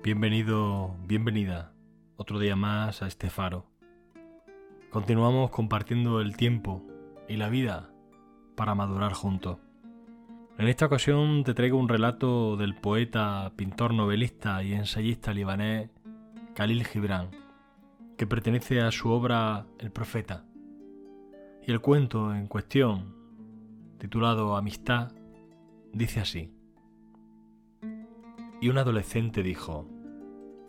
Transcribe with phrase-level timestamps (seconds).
[0.00, 1.72] Bienvenido, bienvenida
[2.16, 3.66] otro día más a este faro.
[4.90, 6.84] Continuamos compartiendo el tiempo
[7.28, 7.90] y la vida
[8.54, 9.58] para madurar juntos.
[10.56, 15.90] En esta ocasión te traigo un relato del poeta, pintor, novelista y ensayista libanés
[16.54, 17.30] Khalil Gibran,
[18.16, 20.44] que pertenece a su obra El Profeta.
[21.66, 23.16] Y el cuento en cuestión,
[23.98, 25.10] titulado Amistad,
[25.92, 26.57] dice así.
[28.60, 29.86] Y un adolescente dijo,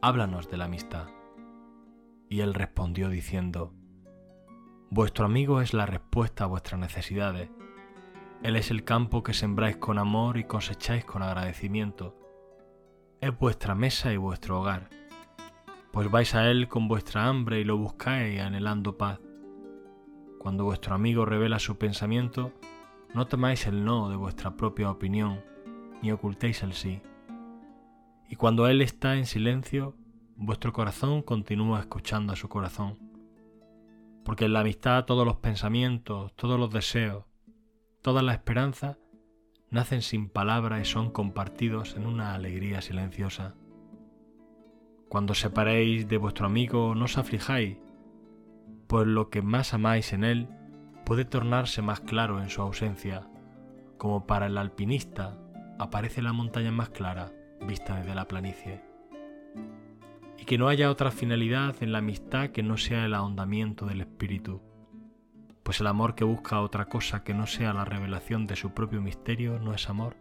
[0.01, 1.07] Háblanos de la amistad.
[2.29, 3.73] Y él respondió diciendo,
[4.91, 7.49] Vuestro amigo es la respuesta a vuestras necesidades.
[8.43, 12.15] Él es el campo que sembráis con amor y cosecháis con agradecimiento.
[13.21, 14.89] Es vuestra mesa y vuestro hogar.
[15.91, 19.19] Pues vais a él con vuestra hambre y lo buscáis anhelando paz.
[20.37, 22.53] Cuando vuestro amigo revela su pensamiento,
[23.15, 25.43] no tomáis el no de vuestra propia opinión,
[26.03, 27.01] ni ocultéis el sí.
[28.29, 29.95] Y cuando Él está en silencio,
[30.35, 32.99] vuestro corazón continúa escuchando a su corazón.
[34.23, 37.25] Porque en la amistad todos los pensamientos, todos los deseos,
[38.03, 38.97] todas las esperanzas
[39.71, 43.55] nacen sin palabras y son compartidos en una alegría silenciosa.
[45.09, 47.77] Cuando separéis de vuestro amigo, no os aflijáis,
[48.85, 50.47] pues lo que más amáis en él
[51.03, 53.27] puede tornarse más claro en su ausencia,
[53.97, 55.35] como para el alpinista
[55.79, 57.31] aparece la montaña más clara
[57.65, 58.81] vista desde la planicie.
[60.37, 64.01] Y que no haya otra finalidad en la amistad que no sea el ahondamiento del
[64.01, 64.61] espíritu,
[65.63, 69.01] pues el amor que busca otra cosa que no sea la revelación de su propio
[69.01, 70.15] misterio no es amor,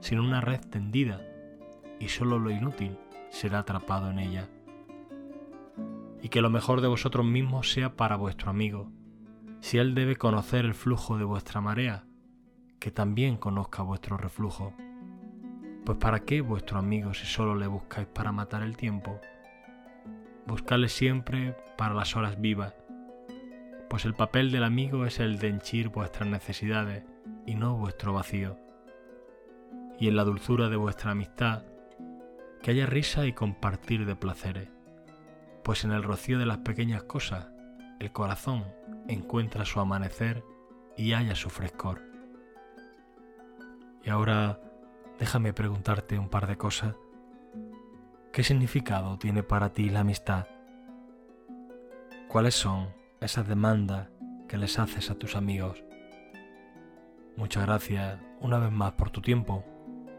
[0.00, 1.22] sino una red tendida,
[1.98, 2.98] y sólo lo inútil
[3.30, 4.48] será atrapado en ella.
[6.20, 8.90] Y que lo mejor de vosotros mismos sea para vuestro amigo,
[9.60, 12.04] si él debe conocer el flujo de vuestra marea,
[12.78, 14.74] que también conozca vuestro reflujo.
[15.84, 19.20] Pues ¿para qué vuestro amigo si solo le buscáis para matar el tiempo?
[20.46, 22.74] Buscadle siempre para las horas vivas,
[23.90, 27.04] pues el papel del amigo es el de henchir vuestras necesidades
[27.46, 28.56] y no vuestro vacío.
[29.98, 31.64] Y en la dulzura de vuestra amistad,
[32.62, 34.68] que haya risa y compartir de placeres,
[35.64, 37.48] pues en el rocío de las pequeñas cosas,
[37.98, 38.64] el corazón
[39.08, 40.44] encuentra su amanecer
[40.96, 42.02] y halla su frescor.
[44.04, 44.60] Y ahora
[45.22, 46.96] déjame preguntarte un par de cosas.
[48.32, 50.48] ¿Qué significado tiene para ti la amistad?
[52.26, 52.88] ¿Cuáles son
[53.20, 54.08] esas demandas
[54.48, 55.84] que les haces a tus amigos?
[57.36, 59.64] Muchas gracias una vez más por tu tiempo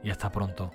[0.03, 0.71] y hasta pronto.